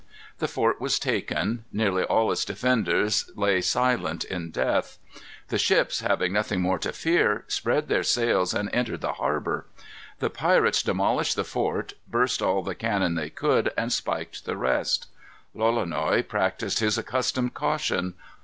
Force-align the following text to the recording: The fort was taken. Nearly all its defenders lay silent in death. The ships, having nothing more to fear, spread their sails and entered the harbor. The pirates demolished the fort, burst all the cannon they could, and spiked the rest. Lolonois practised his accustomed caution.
The 0.39 0.47
fort 0.47 0.81
was 0.81 0.97
taken. 0.97 1.63
Nearly 1.71 2.01
all 2.03 2.31
its 2.31 2.43
defenders 2.43 3.29
lay 3.35 3.61
silent 3.61 4.23
in 4.23 4.49
death. 4.49 4.97
The 5.49 5.59
ships, 5.59 5.99
having 5.99 6.33
nothing 6.33 6.59
more 6.59 6.79
to 6.79 6.91
fear, 6.91 7.45
spread 7.47 7.87
their 7.87 8.01
sails 8.01 8.51
and 8.51 8.67
entered 8.73 9.01
the 9.01 9.13
harbor. 9.13 9.67
The 10.17 10.31
pirates 10.31 10.81
demolished 10.81 11.35
the 11.35 11.43
fort, 11.43 11.93
burst 12.07 12.41
all 12.41 12.63
the 12.63 12.73
cannon 12.73 13.13
they 13.13 13.29
could, 13.29 13.71
and 13.77 13.93
spiked 13.93 14.45
the 14.45 14.57
rest. 14.57 15.05
Lolonois 15.55 16.27
practised 16.27 16.79
his 16.79 16.97
accustomed 16.97 17.53
caution. 17.53 18.15